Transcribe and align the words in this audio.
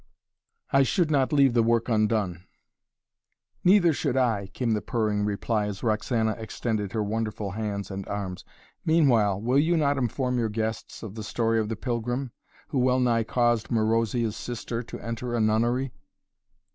"I 0.71 0.81
should 0.81 1.11
not 1.11 1.31
leave 1.31 1.53
the 1.53 1.61
work 1.61 1.87
undone!" 1.87 2.45
"Neither 3.63 3.93
should 3.93 4.17
I," 4.17 4.47
came 4.51 4.71
the 4.71 4.81
purring 4.81 5.23
reply, 5.25 5.67
as 5.67 5.83
Roxana 5.83 6.31
extended 6.39 6.93
her 6.93 7.03
wonderful 7.03 7.51
hands 7.51 7.91
and 7.91 8.07
arms. 8.07 8.43
"Meanwhile 8.83 9.39
will 9.39 9.59
you 9.59 9.77
not 9.77 9.99
inform 9.99 10.39
your 10.39 10.49
guests 10.49 11.03
of 11.03 11.13
the 11.13 11.23
story 11.23 11.59
of 11.59 11.69
the 11.69 11.75
pilgrim, 11.75 12.31
who 12.69 12.79
wellnigh 12.79 13.25
caused 13.25 13.69
Marozia's 13.69 14.35
sister 14.35 14.81
to 14.81 14.99
enter 14.99 15.35
a 15.35 15.39
nunnery?" 15.39 15.93